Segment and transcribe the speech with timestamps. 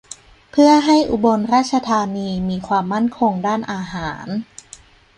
[0.51, 4.27] เพื่อให้อุบลราชธานีมีความมั่นคงด้านอาหาร